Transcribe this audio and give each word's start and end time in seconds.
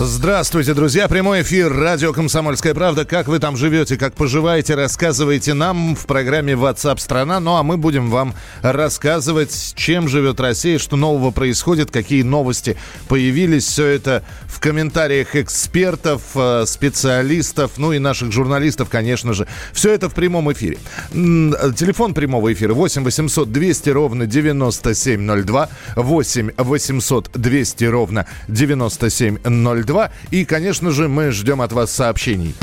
Здравствуйте, 0.00 0.74
друзья. 0.74 1.08
Прямой 1.08 1.42
эфир 1.42 1.72
радио 1.72 2.12
«Комсомольская 2.12 2.72
правда». 2.72 3.04
Как 3.04 3.26
вы 3.26 3.40
там 3.40 3.56
живете, 3.56 3.96
как 3.96 4.14
поживаете, 4.14 4.76
рассказывайте 4.76 5.54
нам 5.54 5.96
в 5.96 6.06
программе 6.06 6.52
WhatsApp 6.52 7.00
страна 7.00 7.40
Ну, 7.40 7.56
а 7.56 7.64
мы 7.64 7.76
будем 7.78 8.08
вам 8.08 8.34
рассказывать, 8.62 9.72
чем 9.74 10.06
живет 10.06 10.38
Россия, 10.38 10.78
что 10.78 10.94
нового 10.94 11.32
происходит, 11.32 11.90
какие 11.90 12.22
новости 12.22 12.76
появились. 13.08 13.66
Все 13.66 13.86
это 13.86 14.22
в 14.46 14.60
комментариях 14.60 15.34
экспертов, 15.34 16.22
э, 16.36 16.64
специалистов, 16.66 17.72
ну 17.76 17.92
и 17.92 17.98
наших 17.98 18.30
журналистов, 18.30 18.90
конечно 18.90 19.32
же. 19.32 19.48
Все 19.72 19.92
это 19.92 20.08
в 20.08 20.14
прямом 20.14 20.52
эфире. 20.52 20.78
Телефон 21.10 22.14
прямого 22.14 22.52
эфира 22.52 22.72
8 22.72 23.02
800 23.02 23.50
200 23.50 23.90
ровно 23.90 24.26
9702. 24.26 25.68
8 25.96 26.50
800 26.56 27.30
200 27.34 27.84
ровно 27.84 28.26
9702. 28.46 29.87
2. 29.88 30.10
И, 30.30 30.44
конечно 30.44 30.92
же, 30.92 31.08
мы 31.08 31.32
ждем 31.32 31.60
от 31.60 31.72
вас 31.72 31.90
сообщений. 31.90 32.54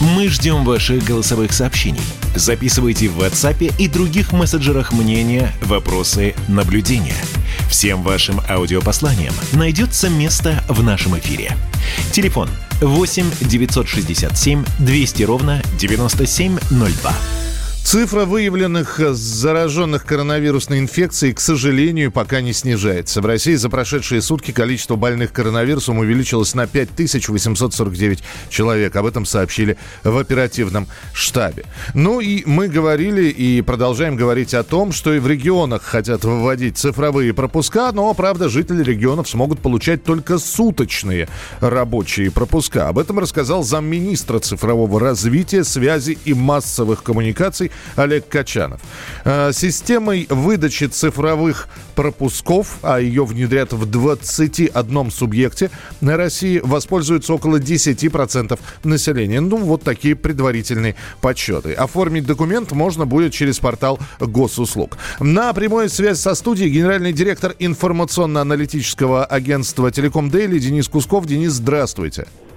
Мы 0.00 0.28
ждем 0.28 0.64
ваших 0.64 1.04
голосовых 1.04 1.52
сообщений. 1.52 2.00
Записывайте 2.34 3.08
в 3.08 3.20
WhatsApp 3.20 3.74
и 3.78 3.88
других 3.88 4.32
мессенджерах 4.32 4.92
мнения, 4.92 5.52
вопросы, 5.62 6.34
наблюдения. 6.48 7.16
Всем 7.68 8.02
вашим 8.02 8.40
аудиопосланиям 8.48 9.34
найдется 9.52 10.08
место 10.08 10.64
в 10.68 10.82
нашем 10.82 11.18
эфире. 11.18 11.56
Телефон 12.12 12.48
8 12.80 13.30
967 13.42 14.64
200 14.78 15.22
ровно 15.22 15.62
9702. 15.78 17.12
Цифра 17.90 18.24
выявленных 18.24 19.00
зараженных 19.00 20.06
коронавирусной 20.06 20.78
инфекцией, 20.78 21.34
к 21.34 21.40
сожалению, 21.40 22.12
пока 22.12 22.40
не 22.40 22.52
снижается. 22.52 23.20
В 23.20 23.26
России 23.26 23.56
за 23.56 23.68
прошедшие 23.68 24.22
сутки 24.22 24.52
количество 24.52 24.94
больных 24.94 25.32
коронавирусом 25.32 25.98
увеличилось 25.98 26.54
на 26.54 26.68
5849 26.68 28.22
человек. 28.48 28.94
Об 28.94 29.06
этом 29.06 29.26
сообщили 29.26 29.76
в 30.04 30.16
оперативном 30.16 30.86
штабе. 31.12 31.64
Ну 31.92 32.20
и 32.20 32.44
мы 32.46 32.68
говорили 32.68 33.24
и 33.24 33.60
продолжаем 33.60 34.14
говорить 34.14 34.54
о 34.54 34.62
том, 34.62 34.92
что 34.92 35.12
и 35.12 35.18
в 35.18 35.26
регионах 35.26 35.82
хотят 35.82 36.22
выводить 36.22 36.78
цифровые 36.78 37.34
пропуска, 37.34 37.90
но, 37.90 38.14
правда, 38.14 38.48
жители 38.48 38.84
регионов 38.84 39.28
смогут 39.28 39.58
получать 39.58 40.04
только 40.04 40.38
суточные 40.38 41.28
рабочие 41.58 42.30
пропуска. 42.30 42.86
Об 42.86 43.00
этом 43.00 43.18
рассказал 43.18 43.64
замминистра 43.64 44.38
цифрового 44.38 45.00
развития, 45.00 45.64
связи 45.64 46.16
и 46.24 46.34
массовых 46.34 47.02
коммуникаций 47.02 47.72
Олег 47.96 48.28
Качанов. 48.28 48.80
Э, 49.24 49.52
системой 49.52 50.26
выдачи 50.30 50.84
цифровых 50.84 51.68
пропусков, 51.94 52.78
а 52.82 53.00
ее 53.00 53.24
внедрят 53.24 53.72
в 53.72 53.86
21 53.86 55.10
субъекте 55.10 55.70
на 56.00 56.16
России, 56.16 56.60
воспользуются 56.62 57.34
около 57.34 57.56
10% 57.58 58.58
населения. 58.84 59.40
Ну, 59.40 59.58
вот 59.58 59.82
такие 59.82 60.16
предварительные 60.16 60.96
подсчеты. 61.20 61.72
Оформить 61.72 62.26
документ 62.26 62.72
можно 62.72 63.06
будет 63.06 63.32
через 63.32 63.58
портал 63.58 63.98
госуслуг. 64.18 64.96
На 65.20 65.52
прямой 65.52 65.88
связь 65.88 66.20
со 66.20 66.34
студией 66.34 66.70
генеральный 66.70 67.12
директор 67.12 67.54
информационно-аналитического 67.58 69.24
агентства 69.24 69.90
«Телеком 69.90 70.30
Дейли» 70.30 70.58
Денис 70.58 70.88
Кусков. 70.88 71.26
Денис, 71.26 71.52
здравствуйте. 71.52 71.90
Здравствуйте. 71.90 72.49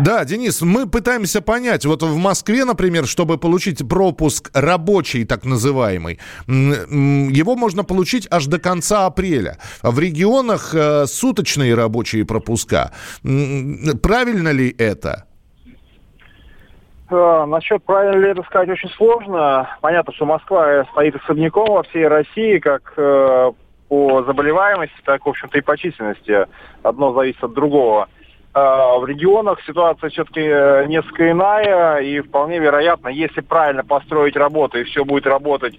Да, 0.00 0.24
Денис, 0.24 0.60
мы 0.62 0.88
пытаемся 0.88 1.40
понять, 1.40 1.84
вот 1.86 2.02
в 2.02 2.16
Москве, 2.16 2.64
например, 2.64 3.06
чтобы 3.06 3.38
получить 3.38 3.88
пропуск 3.88 4.50
рабочий, 4.54 5.24
так 5.24 5.44
называемый, 5.44 6.18
его 6.46 7.56
можно 7.56 7.84
получить 7.84 8.26
аж 8.30 8.46
до 8.46 8.58
конца 8.58 9.06
апреля. 9.06 9.58
В 9.82 9.98
регионах 9.98 10.74
э, 10.74 11.06
суточные 11.06 11.74
рабочие 11.74 12.24
пропуска. 12.24 12.92
Правильно 13.22 14.50
ли 14.50 14.74
это? 14.78 15.26
Э, 17.10 17.44
насчет 17.46 17.84
правильно 17.84 18.20
ли 18.20 18.30
это 18.30 18.42
сказать 18.42 18.70
очень 18.70 18.88
сложно. 18.90 19.68
Понятно, 19.80 20.12
что 20.14 20.24
Москва 20.26 20.84
стоит 20.92 21.16
особняком 21.16 21.68
во 21.68 21.82
всей 21.82 22.08
России, 22.08 22.58
как 22.58 22.94
э, 22.96 23.52
по 23.88 24.22
заболеваемости, 24.24 24.96
так, 25.04 25.26
в 25.26 25.28
общем-то, 25.28 25.58
и 25.58 25.60
по 25.60 25.76
численности. 25.76 26.46
Одно 26.82 27.12
зависит 27.12 27.44
от 27.44 27.52
другого. 27.52 28.08
А, 28.54 28.98
в 28.98 29.06
регионах 29.06 29.62
ситуация 29.64 30.10
все-таки 30.10 30.42
э, 30.42 30.84
несколько 30.86 31.30
иная, 31.30 31.98
и 31.98 32.20
вполне 32.20 32.58
вероятно, 32.58 33.08
если 33.08 33.40
правильно 33.40 33.82
построить 33.82 34.36
работу, 34.36 34.78
и 34.78 34.84
все 34.84 35.04
будет 35.04 35.26
работать 35.26 35.78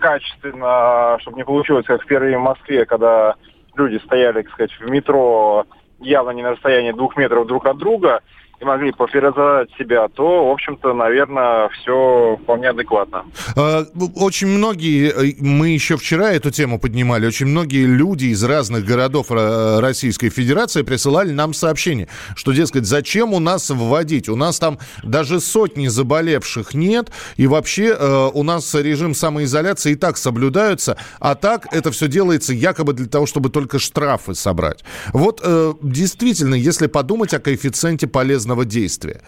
качественно, 0.00 1.16
чтобы 1.20 1.38
не 1.38 1.44
получилось, 1.44 1.86
как 1.86 2.02
впервые 2.02 2.36
в 2.38 2.42
Москве, 2.42 2.84
когда 2.84 3.36
люди 3.74 3.96
стояли, 4.04 4.42
так 4.42 4.52
сказать, 4.52 4.70
в 4.78 4.90
метро 4.90 5.64
явно 5.98 6.30
не 6.30 6.42
на 6.42 6.52
расстоянии 6.52 6.92
двух 6.92 7.16
метров 7.16 7.46
друг 7.46 7.66
от 7.66 7.78
друга, 7.78 8.20
и 8.62 8.64
могли 8.64 8.92
поперезать 8.92 9.68
себя, 9.78 10.08
то, 10.08 10.48
в 10.48 10.50
общем-то, 10.52 10.94
наверное, 10.94 11.68
все 11.70 12.38
вполне 12.42 12.70
адекватно. 12.70 13.24
А, 13.56 13.84
очень 14.16 14.46
многие, 14.46 15.10
э, 15.10 15.34
мы 15.40 15.70
еще 15.70 15.96
вчера 15.96 16.32
эту 16.32 16.50
тему 16.50 16.78
поднимали, 16.78 17.26
очень 17.26 17.46
многие 17.46 17.84
люди 17.84 18.26
из 18.26 18.42
разных 18.44 18.84
городов 18.84 19.26
Российской 19.30 20.30
Федерации 20.30 20.82
присылали 20.82 21.32
нам 21.32 21.54
сообщение, 21.54 22.08
что, 22.36 22.52
дескать, 22.52 22.86
зачем 22.86 23.34
у 23.34 23.40
нас 23.40 23.70
вводить? 23.70 24.28
У 24.28 24.36
нас 24.36 24.58
там 24.58 24.78
даже 25.02 25.40
сотни 25.40 25.88
заболевших 25.88 26.74
нет, 26.74 27.10
и 27.36 27.46
вообще 27.46 27.96
э, 27.98 28.30
у 28.32 28.42
нас 28.42 28.74
режим 28.74 29.14
самоизоляции 29.14 29.92
и 29.92 29.96
так 29.96 30.16
соблюдаются, 30.16 30.96
а 31.18 31.34
так 31.34 31.66
это 31.72 31.90
все 31.90 32.06
делается 32.06 32.52
якобы 32.52 32.92
для 32.92 33.06
того, 33.06 33.26
чтобы 33.26 33.50
только 33.50 33.78
штрафы 33.78 34.34
собрать. 34.34 34.84
Вот 35.12 35.40
э, 35.42 35.74
действительно, 35.82 36.54
если 36.54 36.86
подумать 36.86 37.34
о 37.34 37.40
коэффициенте 37.40 38.06
полезного 38.06 38.51
военного 38.52 38.64
действия. 38.64 39.20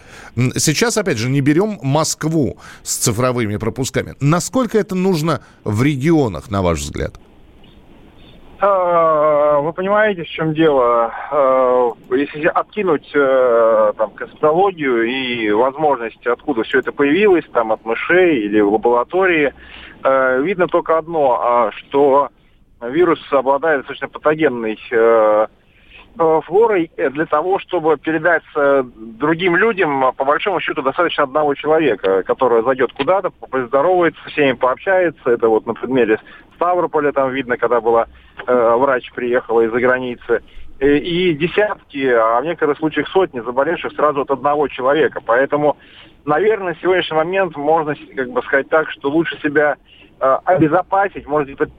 Сейчас, 0.57 0.97
опять 0.97 1.17
же, 1.17 1.29
не 1.29 1.41
берем 1.41 1.79
Москву 1.81 2.57
с 2.83 2.97
цифровыми 2.97 3.57
пропусками. 3.57 4.15
Насколько 4.21 4.77
это 4.77 4.95
нужно 4.95 5.41
в 5.63 5.83
регионах, 5.83 6.51
на 6.51 6.61
ваш 6.61 6.79
взгляд? 6.79 7.13
А, 8.59 9.59
вы 9.59 9.73
понимаете, 9.73 10.23
в 10.23 10.27
чем 10.27 10.53
дело? 10.53 11.11
А, 11.31 11.91
если 12.11 12.47
откинуть 12.47 13.11
э, 13.13 13.93
там, 13.97 14.11
конспирологию 14.11 15.03
и 15.03 15.51
возможность, 15.51 16.25
откуда 16.25 16.63
все 16.63 16.79
это 16.79 16.91
появилось, 16.91 17.45
там 17.51 17.71
от 17.71 17.85
мышей 17.85 18.45
или 18.45 18.61
в 18.61 18.71
лаборатории, 18.73 19.53
э, 20.03 20.41
видно 20.41 20.67
только 20.67 20.97
одно, 20.97 21.39
а, 21.41 21.71
что 21.71 22.29
вирус 22.81 23.19
обладает 23.31 23.79
достаточно 23.79 24.07
патогенной 24.07 24.79
Э, 24.91 25.47
флорой 26.17 26.91
э, 26.97 27.09
для 27.09 27.25
того, 27.25 27.59
чтобы 27.59 27.97
передать 27.97 28.43
другим 28.85 29.55
людям, 29.55 30.13
по 30.15 30.25
большому 30.25 30.59
счету, 30.59 30.81
достаточно 30.81 31.23
одного 31.23 31.55
человека, 31.55 32.23
который 32.23 32.63
зайдет 32.63 32.93
куда-то, 32.93 33.29
поздоровается, 33.29 34.21
со 34.23 34.29
всеми 34.29 34.53
пообщается. 34.53 35.29
Это 35.29 35.47
вот 35.47 35.65
на 35.65 35.73
предмере 35.73 36.19
Ставрополя 36.55 37.11
там 37.11 37.31
видно, 37.31 37.57
когда 37.57 37.81
была 37.81 38.07
э, 38.47 38.75
врач 38.75 39.11
приехала 39.11 39.61
из-за 39.61 39.79
границы. 39.79 40.41
И, 40.79 41.33
десятки, 41.33 42.05
а 42.05 42.41
в 42.41 42.43
некоторых 42.43 42.77
случаях 42.77 43.07
сотни 43.07 43.39
заболевших 43.39 43.93
сразу 43.93 44.21
от 44.21 44.31
одного 44.31 44.67
человека. 44.67 45.21
Поэтому, 45.25 45.77
наверное, 46.25 46.73
в 46.73 46.81
сегодняшний 46.81 47.15
момент 47.15 47.55
можно 47.55 47.95
как 48.15 48.29
бы 48.31 48.41
сказать 48.41 48.67
так, 48.67 48.89
что 48.91 49.09
лучше 49.09 49.39
себя 49.41 49.77
э, 50.19 50.37
обезопасить, 50.43 51.27
может 51.27 51.47
где-то 51.47 51.71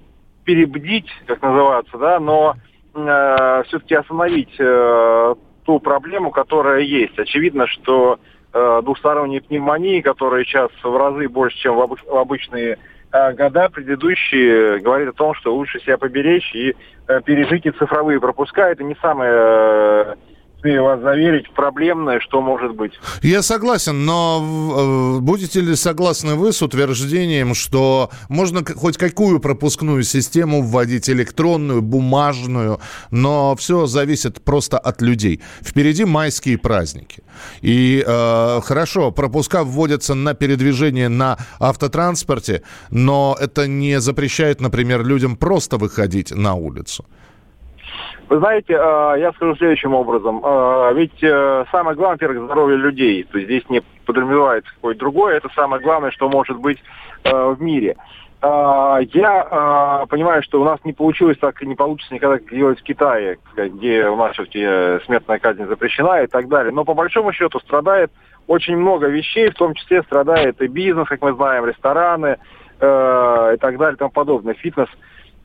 перебдить, 0.44 1.10
как 1.26 1.42
называется, 1.42 1.98
да, 1.98 2.18
но 2.20 2.54
э, 2.96 3.62
все-таки 3.66 3.94
остановить 3.94 4.54
э, 4.58 5.34
ту 5.64 5.80
проблему, 5.80 6.30
которая 6.30 6.80
есть. 6.80 7.18
Очевидно, 7.18 7.66
что 7.66 8.18
э, 8.52 8.80
двухсторонние 8.82 9.42
пневмонии, 9.42 10.00
которые 10.00 10.44
сейчас 10.44 10.70
в 10.82 10.96
разы 10.96 11.28
больше, 11.28 11.58
чем 11.58 11.76
в, 11.76 11.80
обы- 11.80 11.98
в 12.06 12.16
обычные 12.16 12.78
э, 13.12 13.32
года 13.32 13.68
предыдущие, 13.68 14.78
говорит 14.80 15.08
о 15.08 15.12
том, 15.12 15.34
что 15.34 15.54
лучше 15.54 15.80
себя 15.80 15.98
поберечь 15.98 16.54
и 16.54 16.74
э, 17.08 17.20
пережить 17.22 17.66
и 17.66 17.70
цифровые 17.72 18.20
пропуска. 18.20 18.68
Это 18.70 18.84
не 18.84 18.96
самое 19.02 19.32
э, 19.32 20.14
смею 20.60 20.84
вас 20.84 21.00
заверить, 21.00 21.52
проблемное, 21.54 22.20
что 22.20 22.40
может 22.40 22.74
быть. 22.74 22.92
Я 23.22 23.42
согласен, 23.42 24.04
но 24.04 25.18
э, 25.18 25.20
будете 25.20 25.60
ли 25.60 25.74
согласны 25.74 26.34
вы 26.34 26.52
с 26.52 26.62
утверждением, 26.62 27.54
что 27.54 28.10
можно 28.28 28.64
хоть 28.64 28.96
какую 28.96 29.40
пропускную 29.40 30.02
систему 30.02 30.62
вводить, 30.62 31.08
электронную, 31.10 31.82
бумажную, 31.82 32.80
но 33.10 33.54
все 33.56 33.86
зависит 33.86 34.42
просто 34.42 34.78
от 34.78 35.02
людей. 35.02 35.40
Впереди 35.62 36.04
майские 36.04 36.58
праздники. 36.58 37.22
И 37.60 38.02
э, 38.06 38.60
хорошо, 38.62 39.12
пропуска 39.12 39.64
вводятся 39.64 40.14
на 40.14 40.34
передвижение 40.34 41.08
на 41.08 41.38
автотранспорте, 41.60 42.62
но 42.90 43.36
это 43.38 43.66
не 43.66 44.00
запрещает, 44.00 44.60
например, 44.60 45.04
людям 45.04 45.36
просто 45.36 45.76
выходить 45.76 46.30
на 46.30 46.54
улицу. 46.54 47.04
Вы 48.28 48.38
знаете, 48.38 48.72
я 48.72 49.32
скажу 49.36 49.56
следующим 49.56 49.94
образом. 49.94 50.40
Ведь 50.96 51.18
самое 51.70 51.96
главное, 51.96 52.14
во-первых, 52.14 52.44
здоровье 52.44 52.76
людей. 52.76 53.22
То 53.24 53.38
есть 53.38 53.48
здесь 53.48 53.70
не 53.70 53.82
подразумевается 54.04 54.70
какое-то 54.74 55.00
другое. 55.00 55.36
Это 55.36 55.48
самое 55.54 55.82
главное, 55.82 56.10
что 56.10 56.28
может 56.28 56.58
быть 56.58 56.82
в 57.24 57.56
мире. 57.60 57.96
Я 58.42 60.04
понимаю, 60.08 60.42
что 60.42 60.60
у 60.60 60.64
нас 60.64 60.78
не 60.84 60.92
получилось 60.92 61.38
так 61.38 61.60
и 61.62 61.66
не 61.66 61.74
получится 61.74 62.14
никогда 62.14 62.38
делать 62.50 62.78
в 62.78 62.82
Китае, 62.82 63.38
где 63.56 64.06
у 64.08 64.16
нас 64.16 64.32
все-таки 64.34 64.62
э, 64.62 65.00
смертная 65.06 65.38
казнь 65.38 65.66
запрещена 65.66 66.22
и 66.22 66.26
так 66.26 66.46
далее. 66.48 66.72
Но 66.72 66.84
по 66.84 66.94
большому 66.94 67.32
счету 67.32 67.58
страдает 67.60 68.12
очень 68.46 68.76
много 68.76 69.08
вещей, 69.08 69.50
в 69.50 69.54
том 69.54 69.74
числе 69.74 70.02
страдает 70.02 70.60
и 70.60 70.68
бизнес, 70.68 71.08
как 71.08 71.22
мы 71.22 71.32
знаем, 71.32 71.64
рестораны 71.64 72.36
э, 72.78 73.52
и 73.54 73.56
так 73.56 73.78
далее 73.78 73.94
и 73.94 73.98
тому 73.98 74.10
подобное, 74.10 74.54
фитнес. 74.54 74.88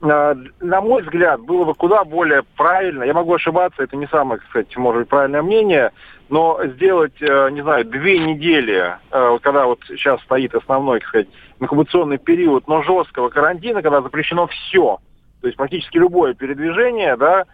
Э, 0.02 0.36
на 0.62 0.82
мой 0.82 1.04
взгляд, 1.04 1.42
было 1.42 1.66
бы 1.66 1.76
куда 1.76 2.04
более 2.04 2.44
правильно, 2.58 3.04
я 3.04 3.14
могу 3.14 3.34
ошибаться, 3.36 3.84
это 3.84 3.96
не 3.96 4.08
самое, 4.08 4.42
кстати, 4.42 4.78
может 4.78 5.02
быть, 5.02 5.10
правильное 5.10 5.44
мнение, 5.44 5.92
но 6.30 6.60
сделать, 6.66 7.22
э, 7.22 7.50
не 7.52 7.62
знаю, 7.62 7.86
две 7.86 8.18
недели, 8.18 8.96
э, 9.12 9.38
когда 9.42 9.66
вот 9.66 9.80
сейчас 9.88 10.20
стоит 10.22 10.56
основной, 10.56 11.00
так 11.00 11.10
сказать, 11.10 11.28
инкубационный 11.60 12.18
период, 12.18 12.68
но 12.68 12.82
жесткого 12.82 13.30
карантина, 13.30 13.84
когда 13.84 14.02
запрещено 14.02 14.48
все, 14.48 14.98
то 15.42 15.48
есть 15.48 15.58
практически 15.58 15.98
любое 15.98 16.34
передвижение, 16.34 17.16
да, 17.16 17.46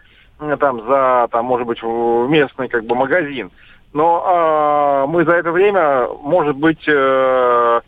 там 0.58 0.86
за, 0.86 1.28
там, 1.30 1.44
может 1.46 1.66
быть, 1.66 1.82
местный 1.82 2.68
как 2.68 2.84
бы 2.84 2.94
магазин. 2.94 3.50
Но 3.92 5.04
э, 5.06 5.10
мы 5.10 5.24
за 5.24 5.32
это 5.32 5.50
время, 5.50 6.06
может 6.22 6.56
быть, 6.56 6.86
э, 6.86 7.80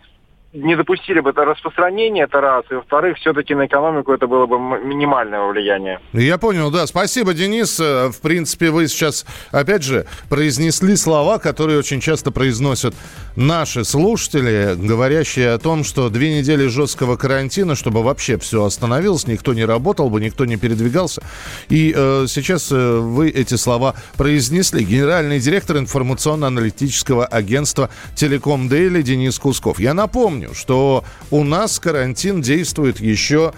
не 0.53 0.77
допустили 0.77 1.21
бы 1.21 1.31
это 1.31 1.45
распространение, 1.45 2.25
это 2.25 2.41
раз. 2.41 2.65
И 2.71 2.75
во-вторых, 2.75 3.19
все-таки 3.19 3.55
на 3.55 3.67
экономику 3.67 4.13
это 4.13 4.27
было 4.27 4.47
бы 4.47 4.59
минимальное 4.59 5.43
влияние. 5.47 6.01
Я 6.13 6.39
понял, 6.39 6.73
да. 6.73 6.87
Спасибо, 6.87 7.35
Денис. 7.35 7.79
Э, 7.79 8.09
в 8.09 8.21
принципе, 8.21 8.71
вы 8.71 8.89
сейчас, 8.89 9.27
опять 9.53 9.85
же, 9.85 10.07
произнесли 10.29 10.97
слова, 10.97 11.39
которые 11.39 11.79
очень 11.79 12.01
часто 12.01 12.33
произносят 12.33 12.95
наши 13.37 13.85
слушатели, 13.85 14.75
говорящие 14.77 15.53
о 15.53 15.59
том, 15.59 15.85
что 15.85 16.09
две 16.09 16.37
недели 16.37 16.67
жесткого 16.67 17.17
карантина, 17.17 17.77
чтобы 17.77 18.03
вообще 18.03 18.37
все 18.37 18.65
остановилось, 18.65 19.29
никто 19.29 19.55
не 19.55 19.65
работал 19.65 20.11
бы, 20.11 20.21
никто 20.21 20.47
не 20.47 20.57
передвигался. 20.57 21.23
И 21.69 21.95
э, 21.97 22.25
сейчас 22.27 22.73
э, 22.73 22.99
вы 22.99 23.31
эти 23.31 23.55
слова 23.55 23.95
произнесли. 24.17 24.85
Генеральный 24.85 25.39
директор 25.39 25.77
информационно-аналитического 25.77 27.25
агентства 27.25 27.89
«Телеком 28.17 28.69
Дейли» 28.69 29.03
Денис 29.03 29.39
Кусков. 29.39 29.79
Я 29.79 29.95
напомню, 29.95 30.40
напомню, 30.41 30.55
что 30.55 31.05
у 31.31 31.45
нас 31.45 31.79
карантин 31.79 32.43
действует 32.43 33.01
еще 33.01 33.53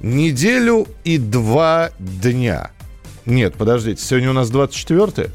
неделю 0.00 0.86
и 1.04 1.18
два 1.18 1.90
дня. 1.98 2.70
Нет, 3.26 3.54
подождите, 3.54 4.02
сегодня 4.02 4.30
у 4.30 4.34
нас 4.34 4.50
24 4.50 5.30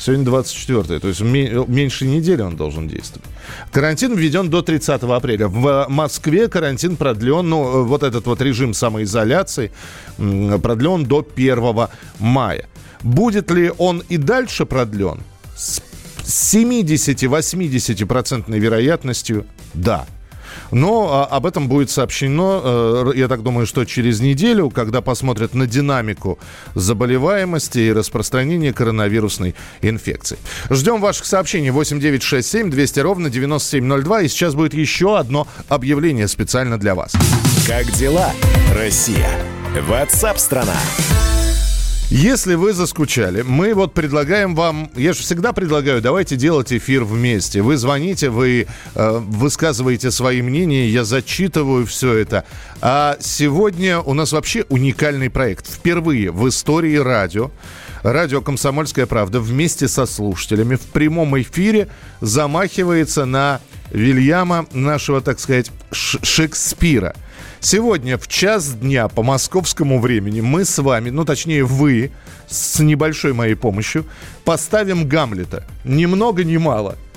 Сегодня 0.00 0.26
24 0.26 1.00
то 1.00 1.08
есть 1.08 1.20
меньше 1.20 2.06
недели 2.06 2.40
он 2.40 2.54
должен 2.54 2.86
действовать. 2.86 3.26
Карантин 3.72 4.14
введен 4.14 4.48
до 4.48 4.62
30 4.62 5.02
апреля. 5.02 5.48
В 5.48 5.86
Москве 5.88 6.46
карантин 6.46 6.94
продлен, 6.94 7.48
ну, 7.48 7.84
вот 7.84 8.04
этот 8.04 8.24
вот 8.26 8.40
режим 8.40 8.74
самоизоляции 8.74 9.72
продлен 10.16 11.04
до 11.04 11.26
1 11.34 11.88
мая. 12.20 12.66
Будет 13.02 13.50
ли 13.50 13.72
он 13.76 14.04
и 14.08 14.18
дальше 14.18 14.66
продлен? 14.66 15.18
С 15.56 15.82
70-80% 16.28 18.56
вероятностью 18.56 19.46
да. 19.74 20.06
Но 20.70 21.08
а, 21.12 21.24
об 21.24 21.46
этом 21.46 21.68
будет 21.68 21.90
сообщено, 21.90 22.60
э, 22.64 23.12
я 23.16 23.28
так 23.28 23.42
думаю, 23.42 23.66
что 23.66 23.84
через 23.84 24.20
неделю, 24.20 24.70
когда 24.70 25.00
посмотрят 25.00 25.54
на 25.54 25.66
динамику 25.66 26.38
заболеваемости 26.74 27.78
и 27.78 27.92
распространения 27.92 28.72
коронавирусной 28.72 29.54
инфекции. 29.82 30.38
Ждем 30.70 31.00
ваших 31.00 31.26
сообщений 31.26 31.70
8967 31.70 32.70
200 32.70 33.00
ровно 33.00 33.30
9702. 33.30 34.22
И 34.22 34.28
сейчас 34.28 34.54
будет 34.54 34.74
еще 34.74 35.18
одно 35.18 35.46
объявление 35.68 36.28
специально 36.28 36.78
для 36.78 36.94
вас. 36.94 37.12
Как 37.66 37.90
дела, 37.92 38.32
Россия? 38.74 39.30
Ватсап-страна! 39.86 40.76
Если 42.10 42.54
вы 42.54 42.72
заскучали, 42.72 43.42
мы 43.42 43.74
вот 43.74 43.92
предлагаем 43.92 44.54
вам, 44.54 44.90
я 44.96 45.12
же 45.12 45.20
всегда 45.20 45.52
предлагаю, 45.52 46.00
давайте 46.00 46.36
делать 46.36 46.72
эфир 46.72 47.04
вместе. 47.04 47.60
Вы 47.60 47.76
звоните, 47.76 48.30
вы 48.30 48.66
э, 48.94 49.18
высказываете 49.18 50.10
свои 50.10 50.40
мнения, 50.40 50.88
я 50.88 51.04
зачитываю 51.04 51.84
все 51.84 52.14
это. 52.14 52.46
А 52.80 53.18
сегодня 53.20 54.00
у 54.00 54.14
нас 54.14 54.32
вообще 54.32 54.64
уникальный 54.70 55.28
проект. 55.28 55.66
Впервые 55.66 56.30
в 56.30 56.48
истории 56.48 56.96
радио 56.96 57.50
радио 58.02 58.40
«Комсомольская 58.40 59.04
правда» 59.04 59.38
вместе 59.38 59.86
со 59.86 60.06
слушателями 60.06 60.76
в 60.76 60.86
прямом 60.86 61.38
эфире 61.42 61.88
замахивается 62.22 63.26
на 63.26 63.60
Вильяма, 63.90 64.66
нашего, 64.72 65.20
так 65.20 65.38
сказать, 65.38 65.70
Шекспира– 65.92 67.14
Сегодня 67.60 68.16
в 68.18 68.28
час 68.28 68.74
дня 68.74 69.08
по 69.08 69.22
московскому 69.22 70.00
времени 70.00 70.40
мы 70.40 70.64
с 70.64 70.78
вами, 70.78 71.10
ну 71.10 71.24
точнее 71.24 71.64
вы, 71.64 72.12
с 72.48 72.78
небольшой 72.78 73.32
моей 73.32 73.56
помощью, 73.56 74.04
поставим 74.44 75.08
Гамлета. 75.08 75.64
Ни 75.84 76.06
много 76.06 76.44
ни 76.44 76.56
мало– 76.56 76.96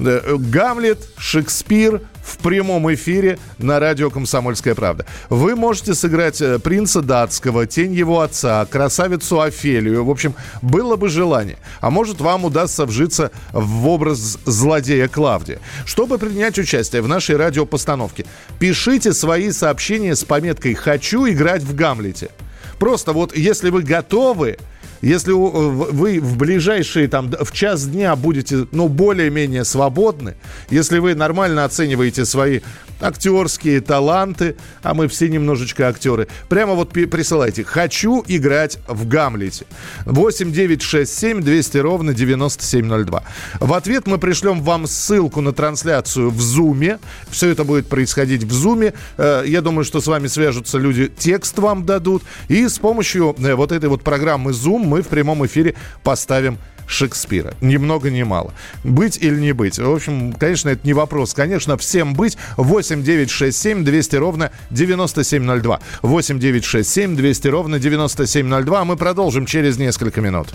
Гамлет, 0.00 0.98
Шекспир 1.18 2.00
в 2.24 2.38
прямом 2.38 2.92
эфире 2.94 3.38
на 3.58 3.80
радио 3.80 4.08
«Комсомольская 4.10 4.74
правда». 4.74 5.04
Вы 5.28 5.56
можете 5.56 5.94
сыграть 5.94 6.40
э, 6.40 6.58
принца 6.58 7.02
датского, 7.02 7.66
тень 7.66 7.92
его 7.92 8.20
отца, 8.20 8.64
красавицу 8.66 9.40
Офелию. 9.40 10.04
В 10.04 10.10
общем, 10.10 10.34
было 10.62 10.96
бы 10.96 11.08
желание. 11.08 11.58
А 11.80 11.90
может, 11.90 12.20
вам 12.20 12.44
удастся 12.44 12.86
вжиться 12.86 13.30
в 13.52 13.88
образ 13.88 14.38
злодея 14.44 15.08
Клавдия. 15.08 15.60
Чтобы 15.84 16.18
принять 16.18 16.58
участие 16.58 17.02
в 17.02 17.08
нашей 17.08 17.36
радиопостановке, 17.36 18.24
пишите 18.58 19.12
свои 19.12 19.50
сообщения 19.50 20.16
с 20.16 20.24
пометкой 20.24 20.74
«Хочу 20.74 21.28
играть 21.28 21.62
в 21.62 21.74
Гамлете». 21.74 22.30
Просто 22.78 23.12
вот 23.12 23.36
если 23.36 23.68
вы 23.68 23.82
готовы, 23.82 24.56
если 25.02 25.32
вы 25.32 26.20
в 26.20 26.36
ближайшие 26.36 27.08
там 27.08 27.30
в 27.30 27.52
час 27.52 27.86
дня 27.86 28.14
будете, 28.16 28.66
ну, 28.72 28.88
более-менее 28.88 29.64
свободны, 29.64 30.34
если 30.70 30.98
вы 30.98 31.14
нормально 31.14 31.64
оцениваете 31.64 32.24
свои 32.24 32.60
актерские 33.00 33.80
таланты, 33.80 34.56
а 34.82 34.94
мы 34.94 35.08
все 35.08 35.28
немножечко 35.28 35.88
актеры, 35.88 36.28
прямо 36.48 36.74
вот 36.74 36.90
присылайте 36.90 37.64
«Хочу 37.64 38.24
играть 38.26 38.78
в 38.86 39.06
Гамлете». 39.08 39.66
8 40.04 40.52
9 40.52 40.82
6 40.82 41.18
7 41.18 41.42
200 41.42 41.78
ровно 41.78 42.14
9702. 42.14 43.22
В 43.60 43.74
ответ 43.74 44.06
мы 44.06 44.18
пришлем 44.18 44.62
вам 44.62 44.86
ссылку 44.86 45.40
на 45.40 45.52
трансляцию 45.52 46.30
в 46.30 46.40
Зуме. 46.40 46.98
Все 47.30 47.48
это 47.48 47.64
будет 47.64 47.88
происходить 47.88 48.44
в 48.44 48.52
Зуме. 48.52 48.94
Э, 49.16 49.42
я 49.46 49.60
думаю, 49.60 49.84
что 49.84 50.00
с 50.00 50.06
вами 50.06 50.26
свяжутся 50.26 50.78
люди, 50.78 51.08
текст 51.08 51.58
вам 51.58 51.86
дадут. 51.86 52.22
И 52.48 52.66
с 52.68 52.78
помощью 52.78 53.34
э, 53.38 53.54
вот 53.54 53.72
этой 53.72 53.88
вот 53.88 54.02
программы 54.02 54.52
Zoom 54.52 54.84
мы 54.84 55.02
в 55.02 55.08
прямом 55.08 55.44
эфире 55.46 55.74
поставим 56.02 56.58
Шекспира. 56.90 57.54
Ни 57.60 57.76
много 57.76 58.10
ни 58.10 58.24
мало. 58.24 58.52
Быть 58.82 59.16
или 59.16 59.36
не 59.36 59.52
быть? 59.52 59.78
В 59.78 59.88
общем, 59.88 60.32
конечно, 60.32 60.70
это 60.70 60.84
не 60.84 60.92
вопрос. 60.92 61.34
Конечно, 61.34 61.76
всем 61.76 62.14
быть. 62.14 62.36
8 62.56 63.04
9 63.04 63.30
6 63.30 63.56
7 63.56 63.84
200 63.84 64.16
ровно 64.16 64.50
9702. 64.70 65.80
8 66.02 66.38
9 66.40 66.64
6 66.64 66.90
7 66.90 67.16
200 67.16 67.48
ровно 67.48 67.78
9702. 67.78 68.84
Мы 68.84 68.96
продолжим 68.96 69.46
через 69.46 69.78
несколько 69.78 70.20
минут. 70.20 70.48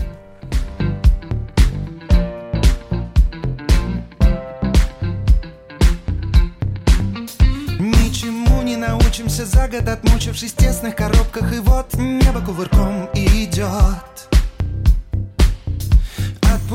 За 9.46 9.68
год, 9.68 9.88
отмучившись 9.88 10.54
в 10.54 10.56
тесных 10.56 10.96
коробках, 10.96 11.54
и 11.54 11.60
вот 11.60 11.94
небо 11.96 12.42
кувырком 12.42 13.10
идет. 13.14 14.15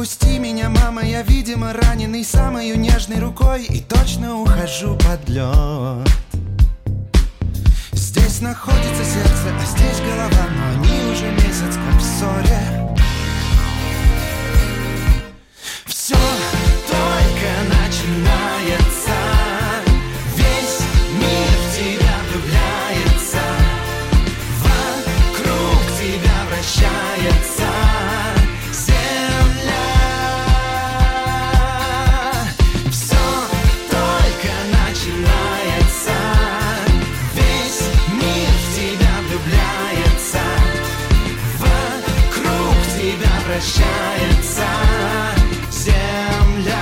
Отпусти 0.01 0.39
меня, 0.39 0.71
мама, 0.71 1.05
я, 1.05 1.21
видимо, 1.21 1.75
раненый 1.75 2.25
самой 2.25 2.75
нежной 2.75 3.19
рукой 3.19 3.65
И 3.65 3.83
точно 3.83 4.41
ухожу 4.41 4.97
под 4.97 5.29
лед. 5.29 6.09
Здесь 7.93 8.41
находится 8.41 9.05
сердце, 9.05 9.55
а 9.55 9.67
здесь 9.67 10.01
голова 10.01 10.49
Но 10.57 10.71
они 10.71 11.13
уже 11.13 11.31
месяц 11.33 11.77
как 11.77 12.01
в 12.01 12.03
ссоре. 12.03 12.97
Все 15.85 16.17
только 16.89 17.51
начинается 17.69 18.90
тебя 43.11 43.31
прощается 43.45 44.67
земля. 45.71 46.77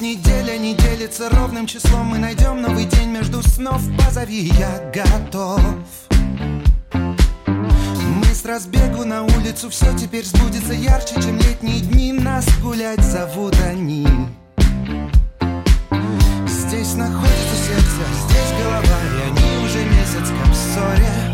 неделя 0.00 0.58
не 0.58 0.76
ровным 1.30 1.66
числом 1.66 2.06
Мы 2.06 2.18
найдем 2.18 2.60
новый 2.60 2.84
день 2.84 3.08
между 3.10 3.42
снов 3.42 3.82
Позови, 3.96 4.52
я 4.58 4.90
готов 4.92 6.03
разбегу 8.54 9.04
на 9.04 9.22
улицу 9.22 9.68
Все 9.68 9.86
теперь 9.98 10.24
сбудется 10.24 10.74
ярче, 10.74 11.14
чем 11.20 11.36
летние 11.38 11.80
дни. 11.80 12.12
Нас 12.12 12.46
гулять 12.62 13.02
зовут 13.02 13.56
они. 13.60 14.06
Здесь 16.46 16.94
находится 16.94 17.56
сердце, 17.66 18.02
здесь 18.28 18.52
голова 18.62 19.00
И 19.12 19.30
они 19.30 19.64
уже 19.64 19.84
месяц 19.84 20.30
как 20.40 20.52
в 20.52 20.54
ссоре 20.54 21.33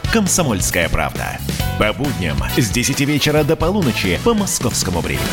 «Комсомольская 0.11 0.89
правда». 0.89 1.39
По 1.79 1.93
будням 1.93 2.37
с 2.57 2.69
10 2.69 2.99
вечера 3.01 3.43
до 3.45 3.55
полуночи 3.55 4.19
по 4.25 4.33
московскому 4.33 4.99
времени. 4.99 5.25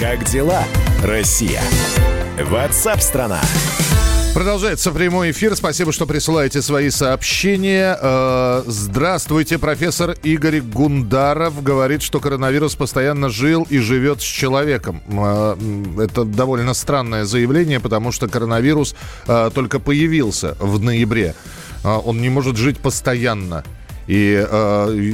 Как 0.00 0.24
дела, 0.24 0.64
Россия? 1.04 1.62
Ватсап-страна! 2.40 3.40
Продолжается 4.34 4.92
прямой 4.92 5.32
эфир. 5.32 5.54
Спасибо, 5.54 5.92
что 5.92 6.06
присылаете 6.06 6.62
свои 6.62 6.88
сообщения. 6.88 7.98
Э, 8.00 8.62
здравствуйте, 8.66 9.58
профессор 9.58 10.16
Игорь 10.22 10.62
Гундаров 10.62 11.62
говорит, 11.62 12.00
что 12.00 12.18
коронавирус 12.18 12.74
постоянно 12.74 13.28
жил 13.28 13.66
и 13.68 13.76
живет 13.78 14.22
с 14.22 14.24
человеком. 14.24 15.02
Э, 15.06 15.54
это 15.98 16.24
довольно 16.24 16.72
странное 16.72 17.26
заявление, 17.26 17.78
потому 17.78 18.10
что 18.10 18.26
коронавирус 18.26 18.96
э, 19.26 19.50
только 19.54 19.78
появился 19.78 20.56
в 20.58 20.82
ноябре. 20.82 21.34
Он 21.84 22.22
не 22.22 22.30
может 22.30 22.56
жить 22.56 22.78
постоянно. 22.78 23.64
И 24.12 24.46
э, 24.46 25.12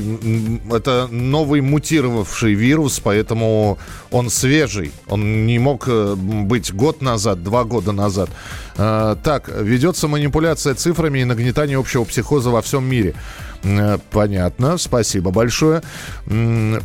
это 0.72 1.06
новый 1.12 1.60
мутировавший 1.60 2.54
вирус, 2.54 2.98
поэтому 2.98 3.78
он 4.10 4.28
свежий. 4.28 4.90
Он 5.06 5.46
не 5.46 5.60
мог 5.60 5.84
э, 5.86 6.16
быть 6.16 6.74
год 6.74 7.00
назад, 7.00 7.44
два 7.44 7.62
года 7.62 7.92
назад. 7.92 8.28
Э, 8.76 9.14
так, 9.22 9.50
ведется 9.56 10.08
манипуляция 10.08 10.74
цифрами 10.74 11.20
и 11.20 11.24
нагнетание 11.24 11.78
общего 11.78 12.02
психоза 12.02 12.50
во 12.50 12.60
всем 12.60 12.84
мире. 12.90 13.14
Э, 13.62 13.98
понятно, 14.10 14.78
спасибо 14.78 15.30
большое. 15.30 15.82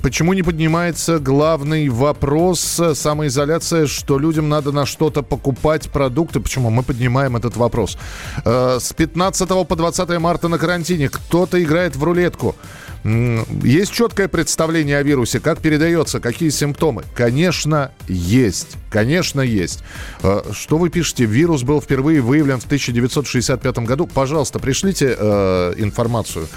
Почему 0.01 0.33
не 0.33 0.43
поднимается 0.43 1.19
главный 1.19 1.89
вопрос 1.89 2.79
э, 2.79 2.95
самоизоляция, 2.95 3.87
что 3.87 4.17
людям 4.17 4.49
надо 4.49 4.71
на 4.71 4.85
что-то 4.85 5.21
покупать 5.21 5.89
продукты? 5.89 6.39
Почему 6.39 6.69
мы 6.69 6.83
поднимаем 6.83 7.35
этот 7.35 7.55
вопрос? 7.57 7.97
Э, 8.45 8.77
с 8.79 8.93
15 8.93 9.67
по 9.67 9.75
20 9.75 10.19
марта 10.19 10.47
на 10.47 10.57
карантине 10.57 11.09
кто-то 11.09 11.61
играет 11.61 11.95
в 11.95 12.03
рулетку. 12.03 12.55
Есть 13.03 13.91
четкое 13.91 14.29
представление 14.29 14.97
о 14.97 15.03
вирусе, 15.03 15.39
как 15.39 15.59
передается, 15.59 16.21
какие 16.21 16.49
симптомы? 16.49 17.03
Конечно, 17.15 17.91
есть. 18.07 18.77
Конечно, 18.89 19.41
есть. 19.41 19.83
Что 20.19 20.77
вы 20.77 20.89
пишете? 20.89 21.25
Вирус 21.25 21.63
был 21.63 21.81
впервые 21.81 22.21
выявлен 22.21 22.61
в 22.61 22.65
1965 22.65 23.79
году. 23.79 24.07
Пожалуйста, 24.07 24.59
пришлите 24.59 25.15
э, 25.17 25.73
информацию 25.77 26.47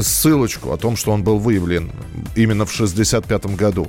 ссылочку 0.00 0.72
о 0.72 0.76
том, 0.76 0.96
что 0.96 1.10
он 1.10 1.24
был 1.24 1.38
выявлен 1.38 1.90
именно 2.36 2.64
в 2.64 2.72
1965 2.72 3.56
году. 3.56 3.88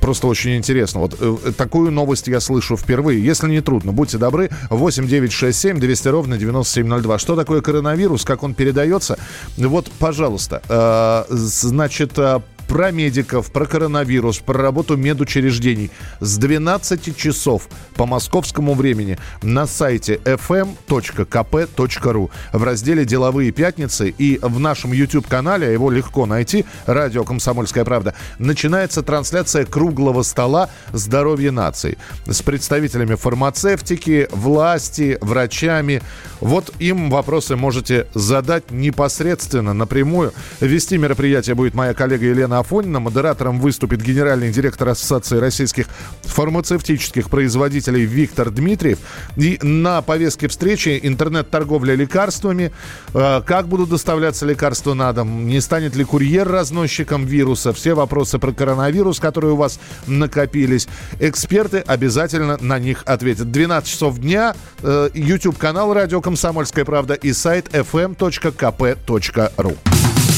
Просто 0.00 0.26
очень 0.26 0.56
интересно. 0.56 1.00
Вот 1.00 1.16
э, 1.20 1.52
такую 1.56 1.90
новость 1.90 2.28
я 2.28 2.40
слышу 2.40 2.76
впервые. 2.76 3.24
Если 3.24 3.48
не 3.48 3.60
трудно, 3.60 3.92
будьте 3.92 4.18
добры. 4.18 4.50
8 4.70 5.06
9 5.06 5.32
6 5.32 5.58
7 5.58 5.80
200 5.80 6.08
ровно 6.08 6.38
9702. 6.38 7.18
Что 7.18 7.36
такое 7.36 7.60
коронавирус? 7.60 8.24
Как 8.24 8.42
он 8.42 8.54
передается? 8.54 9.18
Вот, 9.56 9.90
пожалуйста. 9.98 10.62
Э, 10.68 11.24
значит, 11.30 12.18
э, 12.18 12.40
про 12.70 12.92
медиков, 12.92 13.50
про 13.50 13.66
коронавирус, 13.66 14.38
про 14.38 14.62
работу 14.62 14.96
медучреждений 14.96 15.90
с 16.20 16.38
12 16.38 17.16
часов 17.16 17.68
по 17.96 18.06
московскому 18.06 18.74
времени 18.74 19.18
на 19.42 19.66
сайте 19.66 20.20
fm.kp.ru 20.24 22.30
в 22.52 22.62
разделе 22.62 23.04
«Деловые 23.04 23.50
пятницы» 23.50 24.14
и 24.16 24.38
в 24.40 24.60
нашем 24.60 24.92
YouTube-канале, 24.92 25.72
его 25.72 25.90
легко 25.90 26.26
найти, 26.26 26.64
радио 26.86 27.24
«Комсомольская 27.24 27.84
правда», 27.84 28.14
начинается 28.38 29.02
трансляция 29.02 29.64
круглого 29.64 30.22
стола 30.22 30.70
«Здоровье 30.92 31.50
нации» 31.50 31.98
с 32.26 32.40
представителями 32.40 33.16
фармацевтики, 33.16 34.28
власти, 34.30 35.18
врачами. 35.20 36.02
Вот 36.38 36.72
им 36.78 37.10
вопросы 37.10 37.56
можете 37.56 38.06
задать 38.14 38.70
непосредственно, 38.70 39.74
напрямую. 39.74 40.32
Вести 40.60 40.98
мероприятие 40.98 41.56
будет 41.56 41.74
моя 41.74 41.94
коллега 41.94 42.26
Елена 42.26 42.59
Афонина. 42.60 43.00
Модератором 43.00 43.60
выступит 43.60 44.02
генеральный 44.02 44.50
директор 44.50 44.88
Ассоциации 44.88 45.38
российских 45.38 45.86
фармацевтических 46.22 47.28
производителей 47.28 48.04
Виктор 48.04 48.50
Дмитриев. 48.50 48.98
И 49.36 49.58
на 49.62 50.02
повестке 50.02 50.48
встречи 50.48 50.98
интернет-торговля 51.02 51.94
лекарствами. 51.94 52.72
Э, 53.14 53.42
как 53.44 53.68
будут 53.68 53.90
доставляться 53.90 54.46
лекарства 54.46 54.94
на 54.94 55.12
дом? 55.12 55.46
Не 55.46 55.60
станет 55.60 55.96
ли 55.96 56.04
курьер 56.04 56.48
разносчиком 56.48 57.26
вируса? 57.26 57.72
Все 57.72 57.94
вопросы 57.94 58.38
про 58.38 58.52
коронавирус, 58.52 59.18
которые 59.18 59.54
у 59.54 59.56
вас 59.56 59.80
накопились. 60.06 60.88
Эксперты 61.18 61.78
обязательно 61.78 62.58
на 62.60 62.78
них 62.78 63.02
ответят. 63.06 63.50
12 63.50 63.90
часов 63.90 64.18
дня. 64.18 64.54
Э, 64.82 65.08
YouTube-канал 65.14 65.92
«Радио 65.92 66.20
Комсомольская 66.20 66.84
правда» 66.84 67.14
и 67.14 67.32
сайт 67.32 67.68
fm.kp.ru. 67.72 69.76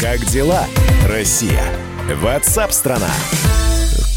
Как 0.01 0.25
дела, 0.27 0.67
Россия? 1.09 1.92
WhatsApp 2.15 2.73
страна. 2.73 3.62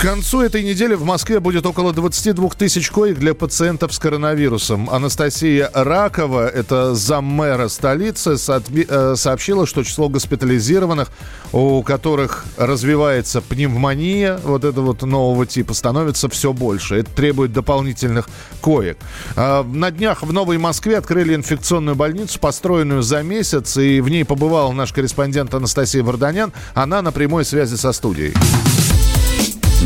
Концу 0.05 0.41
этой 0.41 0.61
недели 0.61 0.93
в 0.93 1.03
Москве 1.03 1.39
будет 1.39 1.65
около 1.65 1.91
22 1.91 2.49
тысяч 2.49 2.91
коек 2.91 3.17
для 3.17 3.33
пациентов 3.33 3.91
с 3.91 3.97
коронавирусом. 3.97 4.87
Анастасия 4.87 5.67
Ракова, 5.73 6.47
это 6.47 6.93
заммэра 6.93 7.69
столицы, 7.69 8.35
э, 8.37 9.15
сообщила, 9.17 9.65
что 9.65 9.83
число 9.83 10.07
госпитализированных, 10.07 11.07
у 11.53 11.81
которых 11.81 12.45
развивается 12.55 13.41
пневмония, 13.41 14.39
вот 14.43 14.63
этого 14.63 14.85
вот 14.85 15.01
нового 15.01 15.47
типа, 15.47 15.73
становится 15.73 16.29
все 16.29 16.53
больше. 16.53 16.97
Это 16.97 17.09
требует 17.09 17.51
дополнительных 17.51 18.29
коек. 18.61 18.99
А, 19.35 19.63
на 19.63 19.89
днях 19.89 20.21
в 20.21 20.31
Новой 20.31 20.59
Москве 20.59 20.99
открыли 20.99 21.33
инфекционную 21.33 21.95
больницу, 21.95 22.39
построенную 22.39 23.01
за 23.01 23.23
месяц, 23.23 23.75
и 23.77 24.01
в 24.01 24.09
ней 24.09 24.23
побывал 24.23 24.71
наш 24.71 24.93
корреспондент 24.93 25.55
Анастасия 25.55 26.03
Варданян. 26.03 26.53
Она 26.75 27.01
на 27.01 27.11
прямой 27.11 27.43
связи 27.43 27.73
со 27.73 27.91
студией. 27.91 28.35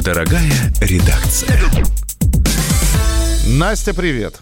Дорогая 0.04 0.72
редакция. 0.80 1.60
Настя, 3.46 3.94
привет. 3.94 4.42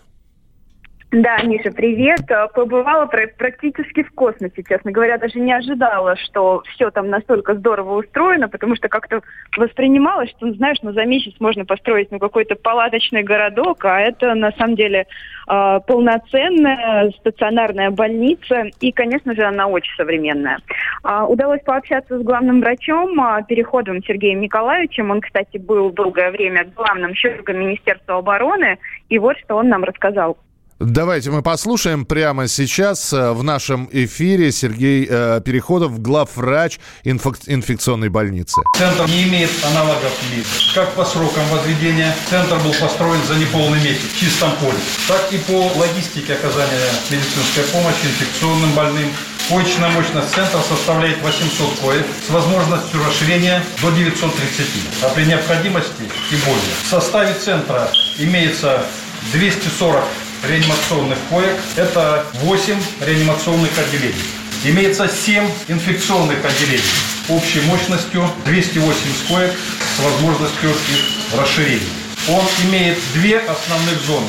Да, 1.10 1.42
Миша, 1.42 1.72
привет. 1.72 2.30
Э, 2.30 2.48
побывала 2.54 3.06
практически 3.06 4.04
в 4.04 4.12
космосе, 4.12 4.62
честно 4.68 4.92
говоря. 4.92 5.18
Даже 5.18 5.40
не 5.40 5.54
ожидала, 5.54 6.18
что 6.18 6.64
все 6.74 6.92
там 6.92 7.10
настолько 7.10 7.56
здорово 7.56 8.00
устроено, 8.00 8.50
потому 8.50 8.76
что 8.76 8.90
как-то 8.90 9.22
воспринималось, 9.56 10.30
что, 10.32 10.52
знаешь, 10.52 10.80
ну 10.82 10.92
за 10.92 11.06
месяц 11.06 11.34
можно 11.40 11.64
построить 11.64 12.12
ну, 12.12 12.20
какой-то 12.20 12.56
палаточный 12.56 13.24
городок, 13.24 13.86
а 13.86 14.02
это 14.02 14.36
на 14.36 14.52
самом 14.52 14.76
деле 14.76 15.08
э, 15.48 15.80
полноценная 15.88 17.10
стационарная 17.20 17.90
больница. 17.92 18.64
И, 18.82 18.92
конечно 18.92 19.34
же, 19.34 19.44
она 19.44 19.68
очень 19.68 19.96
современная. 19.96 20.60
Э, 21.06 21.24
удалось 21.24 21.62
пообщаться 21.64 22.20
с 22.20 22.22
главным 22.22 22.60
врачом, 22.60 23.18
э, 23.18 23.46
переходом 23.48 24.04
Сергеем 24.04 24.42
Николаевичем. 24.42 25.10
Он, 25.10 25.22
кстати, 25.22 25.58
был 25.58 25.90
долгое 25.90 26.32
время 26.32 26.68
главным 26.76 27.14
хирургом 27.14 27.60
Министерства 27.60 28.18
обороны. 28.18 28.78
И 29.08 29.18
вот 29.20 29.38
что 29.38 29.56
он 29.56 29.70
нам 29.70 29.86
рассказал. 29.86 30.38
Давайте 30.80 31.32
мы 31.32 31.42
послушаем 31.42 32.06
прямо 32.06 32.48
сейчас 32.48 33.12
э, 33.12 33.32
в 33.32 33.42
нашем 33.42 33.90
эфире 33.92 34.52
Сергей 34.52 35.08
э, 35.10 35.42
Переходов, 35.44 36.00
главврач 36.00 36.80
инфек- 37.04 37.42
инфекционной 37.48 38.10
больницы. 38.10 38.62
Центр 38.78 39.08
не 39.08 39.24
имеет 39.24 39.50
аналогов 39.66 40.12
в 40.22 40.32
мире. 40.32 40.46
Как 40.76 40.92
по 40.94 41.04
срокам 41.04 41.44
возведения 41.50 42.14
центр 42.30 42.58
был 42.58 42.74
построен 42.80 43.20
за 43.28 43.36
неполный 43.40 43.80
месяц 43.80 44.04
в 44.04 44.20
чистом 44.20 44.52
поле, 44.58 44.78
так 45.08 45.34
и 45.34 45.40
по 45.40 45.72
логистике 45.80 46.34
оказания 46.34 46.92
медицинской 47.10 47.64
помощи 47.74 48.06
инфекционным 48.06 48.72
больным. 48.74 49.10
Коечная 49.50 49.90
мощность 49.90 50.30
центра 50.36 50.60
составляет 50.60 51.20
800 51.24 51.80
коек 51.80 52.06
с 52.28 52.30
возможностью 52.30 53.04
расширения 53.04 53.64
до 53.82 53.90
930, 53.90 54.68
а 55.02 55.10
при 55.16 55.24
необходимости 55.24 56.04
и 56.04 56.36
более. 56.46 56.76
В 56.84 56.88
составе 56.88 57.34
центра 57.34 57.90
имеется 58.20 58.86
240 59.34 60.04
реанимационных 60.48 61.18
коек. 61.30 61.58
Это 61.75 62.25
8 62.34 62.75
реанимационных 63.01 63.72
отделений. 63.77 64.16
Имеется 64.63 65.08
7 65.08 65.44
инфекционных 65.68 66.44
отделений 66.44 66.84
общей 67.30 67.62
мощностью 67.62 68.30
280 68.46 69.27
коек 69.27 69.54
с 69.96 70.04
возможностью 70.04 70.70
их 70.70 71.39
расширения. 71.39 71.82
Он 72.30 72.44
имеет 72.66 72.98
две 73.13 73.39
основных 73.39 74.01
зоны. 74.06 74.27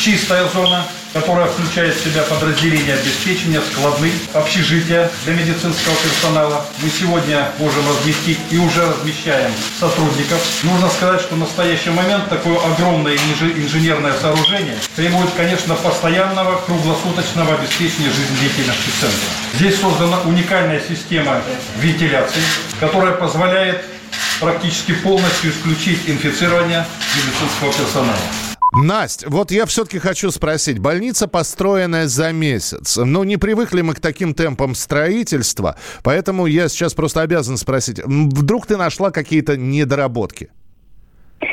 Чистая 0.00 0.48
зона– 0.48 0.86
которая 1.12 1.46
включает 1.46 1.94
в 1.94 2.04
себя 2.04 2.22
подразделения 2.22 2.94
обеспечения, 2.94 3.60
складных, 3.60 4.12
общежития 4.34 5.10
для 5.24 5.34
медицинского 5.34 5.94
персонала. 5.96 6.66
Мы 6.82 6.90
сегодня 6.90 7.48
можем 7.58 7.88
разместить 7.88 8.38
и 8.50 8.58
уже 8.58 8.86
размещаем 8.86 9.50
сотрудников. 9.78 10.40
Нужно 10.62 10.88
сказать, 10.90 11.20
что 11.20 11.34
в 11.34 11.38
настоящий 11.38 11.90
момент 11.90 12.28
такое 12.28 12.58
огромное 12.58 13.16
инженерное 13.16 14.12
сооружение 14.20 14.76
требует, 14.96 15.30
конечно, 15.36 15.74
постоянного 15.74 16.60
круглосуточного 16.66 17.54
обеспечения 17.54 18.10
жизнедеятельности 18.10 18.90
центра. 19.00 19.28
Здесь 19.54 19.80
создана 19.80 20.20
уникальная 20.22 20.80
система 20.86 21.40
вентиляции, 21.76 22.42
которая 22.80 23.12
позволяет 23.12 23.84
практически 24.40 24.92
полностью 24.92 25.50
исключить 25.50 26.08
инфицирование 26.08 26.86
медицинского 27.16 27.72
персонала. 27.72 28.47
Настя, 28.72 29.28
вот 29.30 29.50
я 29.50 29.64
все-таки 29.66 29.98
хочу 29.98 30.30
спросить. 30.30 30.78
Больница, 30.78 31.26
построенная 31.26 32.06
за 32.06 32.32
месяц. 32.32 32.98
Ну, 32.98 33.24
не 33.24 33.38
привыкли 33.38 33.80
мы 33.80 33.94
к 33.94 34.00
таким 34.00 34.34
темпам 34.34 34.74
строительства, 34.74 35.76
поэтому 36.04 36.46
я 36.46 36.68
сейчас 36.68 36.92
просто 36.92 37.22
обязан 37.22 37.56
спросить. 37.56 38.00
Вдруг 38.04 38.66
ты 38.66 38.76
нашла 38.76 39.10
какие-то 39.10 39.56
недоработки? 39.56 40.50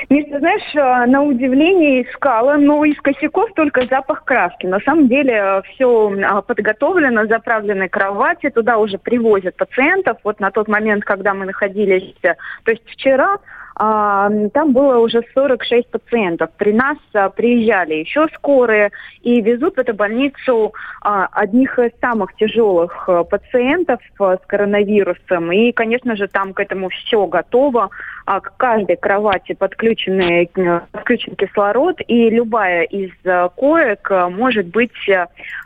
Миш, 0.10 0.26
знаешь, 0.28 0.76
э, 0.76 1.10
на 1.10 1.22
удивление 1.22 2.04
искала, 2.04 2.58
но 2.58 2.84
из 2.86 3.00
косяков 3.02 3.52
только 3.56 3.86
запах 3.86 4.24
краски. 4.24 4.66
На 4.66 4.80
самом 4.80 5.08
деле 5.08 5.34
э, 5.34 5.62
все 5.70 6.12
а, 6.24 6.42
подготовлено, 6.42 7.28
заправлены 7.28 7.88
кровати, 7.88 8.50
туда 8.50 8.78
уже 8.78 8.98
привозят 8.98 9.56
пациентов. 9.56 10.18
Вот 10.24 10.40
на 10.40 10.50
тот 10.50 10.68
момент, 10.68 11.06
когда 11.06 11.36
мы 11.36 11.46
находились, 11.46 12.16
э, 12.24 12.34
то 12.64 12.72
есть 12.72 12.84
вчера 12.88 13.38
там 13.78 14.72
было 14.72 15.00
уже 15.00 15.22
46 15.34 15.90
пациентов. 15.90 16.50
При 16.58 16.72
нас 16.72 16.98
а, 17.14 17.30
приезжали 17.30 17.96
еще 17.96 18.28
скорые 18.34 18.92
и 19.22 19.42
везут 19.42 19.76
в 19.76 19.80
эту 19.80 19.94
больницу 19.94 20.74
а, 21.02 21.28
одних 21.32 21.78
из 21.78 21.92
самых 22.00 22.34
тяжелых 22.36 23.10
пациентов 23.30 24.00
с 24.18 24.40
коронавирусом. 24.48 25.52
И, 25.52 25.74
конечно 25.74 26.16
же, 26.16 26.28
там 26.30 26.54
к 26.54 26.62
этому 26.62 26.90
все 26.90 27.28
готово. 27.28 27.90
К 28.26 28.54
каждой 28.58 28.96
кровати 28.96 29.54
подключены, 29.54 30.50
подключен 30.92 31.36
кислород, 31.36 32.02
и 32.08 32.30
любая 32.32 32.82
из 32.84 33.12
коек 33.56 34.10
может 34.32 34.66
быть, 34.68 34.92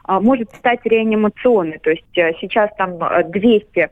может 0.05 0.51
стать 0.55 0.81
реанимационной. 0.83 1.77
То 1.77 1.91
есть 1.91 2.03
сейчас 2.13 2.69
там 2.77 2.99
200 3.29 3.89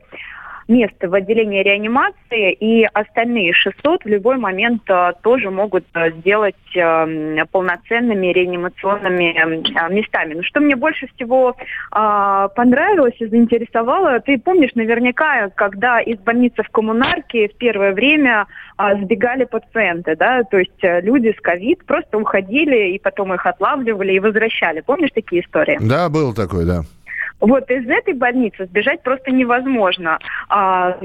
место 0.68 1.08
в 1.08 1.14
отделении 1.14 1.62
реанимации, 1.62 2.52
и 2.52 2.84
остальные 2.84 3.54
600 3.54 4.04
в 4.04 4.08
любой 4.08 4.36
момент 4.36 4.82
а, 4.88 5.12
тоже 5.12 5.50
могут 5.50 5.84
а, 5.94 6.10
сделать 6.10 6.54
а, 6.76 7.06
полноценными 7.50 8.28
реанимационными 8.28 9.34
а, 9.74 9.88
местами. 9.88 10.34
Но 10.34 10.42
что 10.42 10.60
мне 10.60 10.76
больше 10.76 11.08
всего 11.14 11.56
а, 11.90 12.48
понравилось 12.48 13.16
и 13.18 13.26
заинтересовало, 13.26 14.20
ты 14.20 14.38
помнишь 14.38 14.74
наверняка, 14.74 15.48
когда 15.54 16.00
из 16.00 16.18
больницы 16.18 16.62
в 16.62 16.68
коммунарке 16.68 17.48
в 17.48 17.56
первое 17.56 17.92
время 17.92 18.46
а, 18.76 18.94
сбегали 18.94 19.44
пациенты, 19.44 20.16
да, 20.16 20.42
то 20.44 20.58
есть 20.58 20.84
а, 20.84 21.00
люди 21.00 21.34
с 21.36 21.40
ковид 21.40 21.84
просто 21.84 22.18
уходили 22.18 22.92
и 22.94 22.98
потом 22.98 23.34
их 23.34 23.44
отлавливали 23.46 24.12
и 24.12 24.20
возвращали. 24.20 24.80
Помнишь 24.80 25.10
такие 25.14 25.42
истории? 25.42 25.78
Да, 25.80 26.08
был 26.08 26.34
такой, 26.34 26.64
да. 26.64 26.82
Вот 27.40 27.70
из 27.70 27.88
этой 27.88 28.14
больницы 28.14 28.66
сбежать 28.66 29.02
просто 29.02 29.30
невозможно. 29.30 30.18
А, 30.48 30.98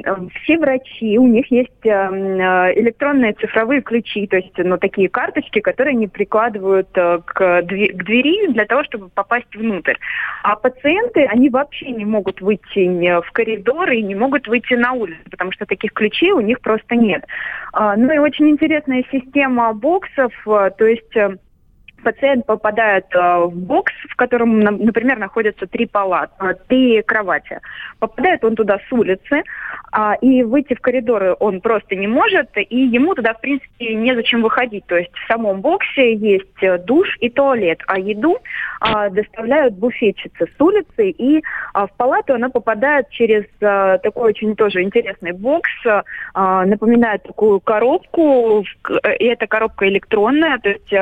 все 0.44 0.58
врачи, 0.58 1.18
у 1.20 1.28
них 1.28 1.52
есть 1.52 1.86
а, 1.86 2.72
электронные 2.74 3.34
цифровые 3.34 3.82
ключи, 3.82 4.26
то 4.26 4.38
есть 4.38 4.58
ну, 4.58 4.78
такие 4.78 5.10
карточки, 5.10 5.60
которые 5.60 5.94
они 5.94 6.08
прикладывают 6.08 6.90
а, 6.96 7.20
к, 7.20 7.34
к 7.34 7.66
двери 7.66 8.52
для 8.52 8.66
того, 8.66 8.84
чтобы 8.84 9.10
попасть 9.10 9.56
внутрь. 9.56 9.96
А 10.44 10.56
пациенты, 10.56 11.26
они 11.26 11.50
вообще 11.50 11.92
не 11.92 12.06
могут 12.06 12.42
выйти 12.42 12.64
в 13.22 13.32
коридор 13.32 13.92
и 13.92 14.02
не 14.02 14.16
могут 14.16 14.48
выйти 14.48 14.74
на 14.74 14.94
улицу, 14.94 15.22
потому 15.30 15.52
что 15.52 15.66
таких 15.66 15.94
ключей 15.94 16.32
у 16.32 16.42
них 16.42 16.62
просто 16.62 16.96
нет. 16.96 17.26
А, 17.74 17.96
ну 17.96 18.12
и 18.12 18.18
очень 18.18 18.50
интересная 18.50 19.04
система 19.12 19.72
боксов, 19.74 20.34
то 20.46 20.86
есть 20.86 21.14
пациент 22.04 22.46
попадает 22.46 23.06
э, 23.14 23.46
в 23.46 23.56
бокс, 23.56 23.94
в 24.10 24.16
котором, 24.16 24.60
например, 24.60 25.18
находятся 25.18 25.66
три 25.68 25.86
палаты, 25.86 26.34
э, 26.40 26.54
три 26.68 27.02
кровати. 27.02 27.60
Попадает 28.00 28.44
он 28.44 28.56
туда 28.56 28.80
с 28.88 28.92
улицы, 28.92 29.44
а, 29.92 30.16
и 30.16 30.44
выйти 30.44 30.74
в 30.74 30.82
коридоры 30.82 31.36
он 31.40 31.62
просто 31.62 31.96
не 31.96 32.08
может, 32.08 32.50
и 32.56 32.78
ему 32.78 33.16
туда, 33.16 33.34
в 33.34 33.42
принципе, 33.42 33.94
незачем 33.94 34.42
выходить. 34.42 34.86
То 34.88 34.98
есть 34.98 35.12
в 35.14 35.28
самом 35.28 35.62
боксе 35.62 36.16
есть 36.16 36.62
э, 36.62 36.78
душ 36.80 37.08
и 37.20 37.30
туалет, 37.30 37.80
а 37.88 38.00
еду 38.00 38.38
а, 38.80 39.10
доставляют 39.10 39.76
буфетчицы 39.76 40.48
с 40.48 40.62
улицы, 40.62 41.10
и 41.10 41.44
а, 41.74 41.88
в 41.88 41.94
палату 41.94 42.34
она 42.34 42.50
попадает 42.50 43.10
через 43.10 43.46
такой 43.60 44.30
очень 44.30 44.56
тоже 44.56 44.82
интересный 44.82 45.32
бокс, 45.32 45.70
напоминает 46.34 47.24
такую 47.24 47.60
коробку, 47.60 48.66
и 49.20 49.26
эта 49.26 49.48
коробка 49.48 49.88
электронная, 49.88 50.58
то 50.60 50.70
есть 50.70 50.94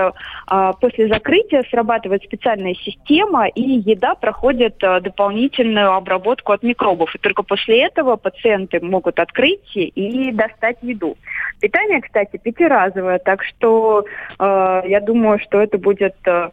а, 0.48 0.74
после 0.92 1.08
закрытия 1.08 1.64
срабатывает 1.70 2.24
специальная 2.24 2.76
система, 2.76 3.48
и 3.48 3.62
еда 3.62 4.16
проходит 4.16 4.84
а, 4.84 5.00
дополнительную 5.00 5.94
обработку 5.94 6.52
от 6.52 6.64
микробов. 6.64 7.14
И 7.16 7.18
только 7.18 7.44
после 7.44 7.84
этого 7.86 8.18
пациенты 8.18 8.80
могут 8.82 9.20
открыть 9.20 9.76
и 9.76 10.32
достать 10.32 10.78
еду. 10.82 11.18
Питание, 11.62 12.02
кстати, 12.02 12.40
пятиразовое, 12.44 13.20
так 13.20 13.44
что 13.44 14.04
э, 14.40 14.82
я 14.88 15.00
думаю, 15.00 15.40
что 15.40 15.62
это 15.62 15.78
будет 15.78 16.16
э, 16.26 16.50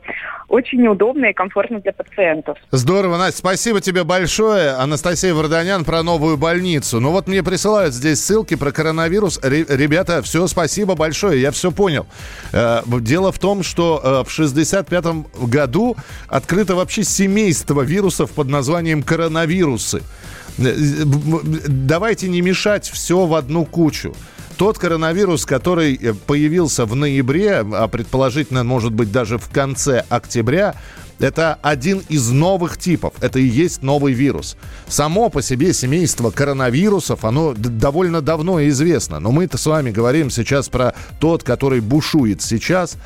очень 0.48 0.86
удобно 0.86 1.26
и 1.26 1.32
комфортно 1.32 1.80
для 1.80 1.94
пациентов. 1.94 2.58
Здорово, 2.70 3.16
Настя, 3.16 3.38
спасибо 3.38 3.80
тебе 3.80 4.04
большое. 4.04 4.72
Анастасия 4.72 5.32
Варданян 5.32 5.86
про 5.86 6.02
новую 6.02 6.36
больницу. 6.36 7.00
Ну 7.00 7.10
вот 7.10 7.26
мне 7.26 7.42
присылают 7.42 7.94
здесь 7.94 8.22
ссылки 8.22 8.54
про 8.54 8.70
коронавирус. 8.70 9.40
Ребята, 9.42 10.20
все, 10.20 10.46
спасибо 10.46 10.94
большое, 10.94 11.40
я 11.40 11.52
все 11.52 11.70
понял. 11.70 12.06
Э, 12.52 12.82
дело 12.86 13.32
в 13.32 13.38
том, 13.38 13.62
что 13.62 14.00
э, 14.02 14.27
в 14.28 14.38
65-м 14.38 15.26
году 15.46 15.96
открыто 16.28 16.74
вообще 16.74 17.04
семейство 17.04 17.82
вирусов 17.82 18.30
под 18.30 18.48
названием 18.48 19.02
коронавирусы. 19.02 20.02
Э, 20.58 20.74
давайте 21.68 22.28
не 22.28 22.40
мешать 22.40 22.88
все 22.88 23.26
в 23.26 23.34
одну 23.34 23.64
кучу. 23.64 24.14
Тот 24.56 24.76
коронавирус, 24.78 25.46
который 25.46 25.94
э, 25.94 26.14
появился 26.14 26.84
в 26.84 26.96
ноябре, 26.96 27.58
а 27.58 27.86
предположительно, 27.88 28.64
может 28.64 28.92
быть, 28.92 29.12
даже 29.12 29.38
в 29.38 29.48
конце 29.50 30.04
октября, 30.08 30.74
это 31.20 31.58
один 31.62 32.02
из 32.08 32.30
новых 32.30 32.76
типов. 32.78 33.14
Это 33.20 33.38
и 33.38 33.44
есть 33.44 33.82
новый 33.82 34.12
вирус. 34.12 34.56
Само 34.88 35.30
по 35.30 35.42
себе 35.42 35.72
семейство 35.72 36.30
коронавирусов, 36.30 37.24
оно 37.24 37.54
довольно 37.56 38.20
давно 38.20 38.66
известно. 38.68 39.18
Но 39.18 39.32
мы-то 39.32 39.58
с 39.58 39.66
вами 39.66 39.90
говорим 39.90 40.30
сейчас 40.30 40.68
про 40.68 40.94
тот, 41.20 41.42
который 41.42 41.80
бушует 41.80 42.42
сейчас. 42.42 42.96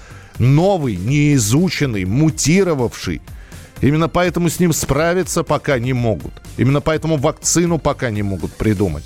Новый, 0.42 0.96
неизученный, 0.96 2.04
мутировавший 2.04 3.22
Именно 3.82 4.08
поэтому 4.08 4.48
с 4.48 4.60
ним 4.60 4.72
справиться 4.72 5.42
пока 5.42 5.78
не 5.78 5.92
могут. 5.92 6.32
Именно 6.56 6.80
поэтому 6.80 7.16
вакцину 7.16 7.78
пока 7.78 8.10
не 8.10 8.22
могут 8.22 8.52
придумать. 8.52 9.04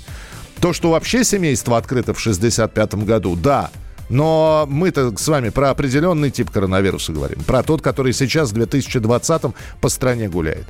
То, 0.61 0.71
что 0.71 0.91
вообще 0.91 1.23
семейство 1.23 1.77
открыто 1.77 2.13
в 2.13 2.19
65 2.19 2.93
году, 3.03 3.35
да, 3.35 3.71
но 4.09 4.65
мы-то 4.69 5.17
с 5.17 5.27
вами 5.27 5.49
про 5.49 5.71
определенный 5.71 6.29
тип 6.29 6.51
коронавируса 6.51 7.11
говорим. 7.11 7.43
Про 7.43 7.63
тот, 7.63 7.81
который 7.81 8.13
сейчас 8.13 8.51
в 8.51 8.53
2020 8.53 9.41
по 9.81 9.89
стране 9.89 10.29
гуляет. 10.29 10.65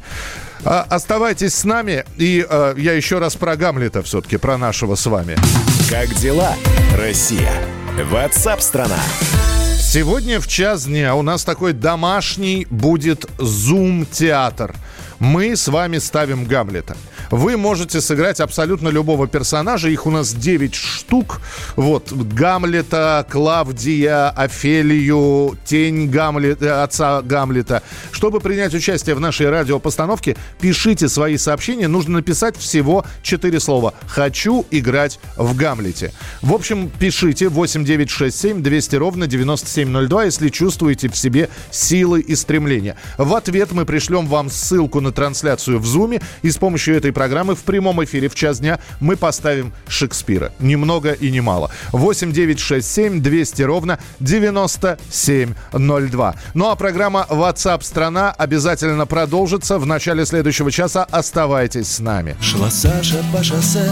А, 0.63 0.85
оставайтесь 0.89 1.53
с 1.53 1.63
нами. 1.65 2.05
И 2.17 2.45
а, 2.49 2.75
я 2.75 2.93
еще 2.93 3.19
раз 3.19 3.35
про 3.35 3.55
Гамлета 3.57 4.01
все-таки, 4.01 4.37
про 4.37 4.57
нашего 4.57 4.95
с 4.95 5.05
вами. 5.05 5.37
Как 5.89 6.13
дела, 6.15 6.55
Россия? 6.95 7.51
Ватсап-страна! 8.09 8.99
Сегодня 9.89 10.41
в 10.41 10.47
час 10.47 10.85
дня 10.85 11.15
у 11.15 11.21
нас 11.21 11.45
такой 11.45 11.71
домашний 11.71 12.67
будет 12.69 13.25
зум-театр. 13.37 14.75
Мы 15.17 15.55
с 15.55 15.69
вами 15.69 15.99
ставим 15.99 16.43
Гамлета. 16.43 16.97
Вы 17.31 17.57
можете 17.57 18.01
сыграть 18.01 18.39
абсолютно 18.39 18.89
любого 18.89 19.27
персонажа. 19.27 19.89
Их 19.89 20.05
у 20.05 20.11
нас 20.11 20.33
9 20.33 20.75
штук. 20.75 21.41
Вот. 21.75 22.11
Гамлета, 22.11 23.25
Клавдия, 23.29 24.29
Офелию, 24.29 25.57
тень 25.65 26.09
Гамлета, 26.09 26.83
отца 26.83 27.21
Гамлета. 27.21 27.83
Чтобы 28.11 28.39
принять 28.39 28.73
участие 28.73 29.15
в 29.15 29.19
нашей 29.19 29.49
радиопостановке, 29.49 30.37
пишите 30.59 31.09
свои 31.09 31.37
сообщения. 31.37 31.87
Нужно 31.87 32.17
написать 32.17 32.57
всего 32.57 33.05
4 33.23 33.59
слова. 33.59 33.93
«Хочу 34.07 34.65
играть 34.71 35.19
в 35.35 35.55
Гамлете». 35.55 36.13
В 36.41 36.53
общем, 36.53 36.89
пишите 36.89 37.49
8967 37.49 38.61
200 38.61 38.95
ровно 38.95 39.27
9702, 39.27 40.25
если 40.25 40.49
чувствуете 40.49 41.09
в 41.09 41.17
себе 41.17 41.49
силы 41.71 42.21
и 42.21 42.35
стремления. 42.35 42.95
В 43.17 43.33
ответ 43.33 43.71
мы 43.71 43.85
пришлем 43.85 44.27
вам 44.27 44.49
ссылку 44.49 45.01
на 45.01 45.11
трансляцию 45.11 45.79
в 45.79 45.85
Зуме, 45.85 46.21
и 46.41 46.49
с 46.49 46.57
помощью 46.57 46.95
этой 46.95 47.11
программы 47.17 47.55
в 47.55 47.63
прямом 47.63 48.03
эфире 48.03 48.29
в 48.29 48.35
час 48.35 48.59
дня 48.59 48.77
мы 48.99 49.17
поставим 49.17 49.73
Шекспира. 49.87 50.51
Ни 50.59 50.75
много 50.75 51.13
и 51.13 51.31
ни 51.31 51.39
мало. 51.39 51.71
8 51.91 52.31
9 52.31 52.59
6 52.59 52.87
7 52.87 53.23
200 53.23 53.63
ровно 53.63 53.97
9702. 54.19 56.35
Ну 56.53 56.69
а 56.69 56.75
программа 56.75 57.25
WhatsApp 57.27 57.81
страна 57.81 58.31
обязательно 58.37 59.07
продолжится 59.07 59.79
в 59.79 59.87
начале 59.87 60.27
следующего 60.27 60.71
часа. 60.71 61.05
Оставайтесь 61.05 61.87
с 61.87 61.99
нами. 61.99 62.37
Шла 62.39 62.69
Саша 62.69 63.25
по 63.33 63.43
шоссе, 63.43 63.91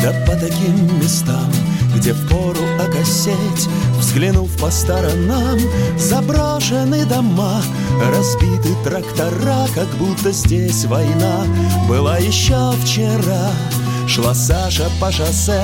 да 0.00 0.12
по 0.24 0.36
таким 0.36 1.00
местам, 1.00 1.52
где 1.94 2.12
впору 2.12 2.60
окосеть, 2.80 3.68
взглянув 3.98 4.50
по 4.58 4.70
сторонам, 4.70 5.58
заброшены 5.98 7.04
дома, 7.04 7.62
разбиты 8.12 8.74
трактора, 8.84 9.66
как 9.74 9.88
будто 9.96 10.32
здесь 10.32 10.84
война 10.84 11.44
была 11.88 12.18
еще 12.18 12.72
вчера. 12.82 13.50
Шла 14.06 14.34
Саша 14.34 14.90
по 15.00 15.10
шоссе 15.10 15.62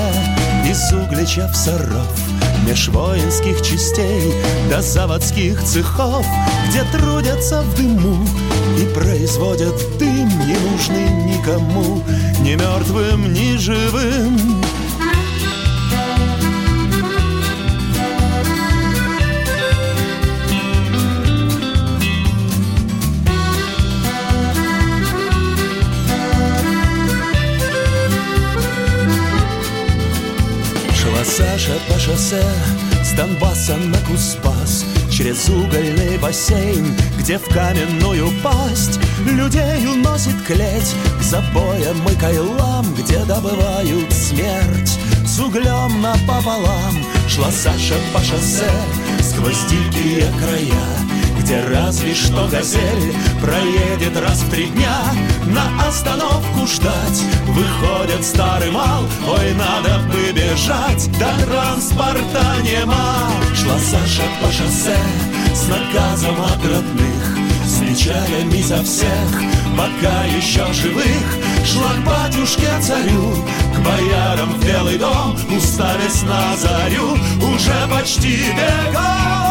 из 0.65 0.91
Углича 0.91 1.47
в 1.47 1.55
Саров 1.55 2.07
Меж 2.65 2.87
воинских 2.89 3.61
частей 3.61 4.33
до 4.69 4.81
заводских 4.81 5.63
цехов 5.63 6.25
Где 6.67 6.83
трудятся 6.91 7.61
в 7.61 7.75
дыму 7.75 8.25
и 8.79 8.85
производят 8.95 9.75
дым 9.99 10.27
Ненужный 10.47 11.09
никому, 11.37 12.01
ни 12.41 12.55
мертвым, 12.55 13.31
ни 13.31 13.57
живым 13.57 14.61
Саша 31.37 31.79
по 31.87 31.97
шоссе 31.97 32.43
с 33.05 33.13
Донбасса 33.13 33.77
на 33.77 33.97
Куспас 33.99 34.83
Через 35.09 35.47
угольный 35.47 36.17
бассейн, 36.17 36.93
где 37.17 37.37
в 37.37 37.47
каменную 37.47 38.29
пасть 38.43 38.99
Людей 39.25 39.87
уносит 39.87 40.35
клеть. 40.45 40.93
К 41.19 41.23
забоям 41.23 42.05
и 42.09 42.15
кайлам 42.15 42.85
Где 42.95 43.23
добывают 43.23 44.11
смерть. 44.11 44.99
С 45.25 45.39
углем 45.39 46.01
напополам 46.01 46.97
Шла 47.29 47.49
Саша 47.49 47.95
по 48.13 48.19
шоссе 48.19 48.69
сквозь 49.21 49.63
дикие 49.69 50.29
края 50.37 51.00
где 51.51 51.59
разве 51.75 52.15
что 52.15 52.47
газель 52.47 53.13
проедет 53.41 54.17
раз 54.17 54.41
в 54.41 54.49
три 54.51 54.67
дня. 54.67 54.95
На 55.47 55.85
остановку 55.85 56.65
ждать. 56.65 57.23
Выходит 57.47 58.23
старый 58.23 58.71
мал. 58.71 59.03
Ой, 59.27 59.53
надо 59.55 59.99
бы 60.07 60.31
бежать, 60.31 61.09
да 61.19 61.29
транспорта 61.45 62.55
нема. 62.63 63.17
Шла 63.53 63.77
Саша 63.79 64.23
по 64.41 64.49
шоссе 64.49 64.97
с 65.53 65.67
наказом 65.67 66.39
от 66.41 66.65
родных. 66.65 67.37
С 67.65 67.79
печалями 67.81 68.61
за 68.61 68.81
всех, 68.83 69.41
пока 69.77 70.23
еще 70.23 70.71
живых. 70.71 71.05
Шла 71.65 71.91
к 71.95 72.05
батюшке 72.05 72.69
царю, 72.81 73.35
к 73.75 73.79
боярам 73.79 74.53
в 74.53 74.65
Белый 74.65 74.97
дом. 74.97 75.37
Уставясь 75.57 76.23
на 76.23 76.55
зарю, 76.55 77.17
уже 77.41 77.87
почти 77.89 78.37
бегом 78.53 79.50